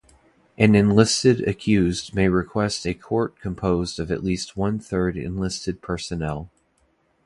[0.57, 6.49] An enlisted accused may request a court composed of at least one-third enlisted personnel.